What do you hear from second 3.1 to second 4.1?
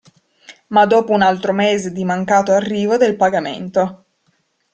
pagamento.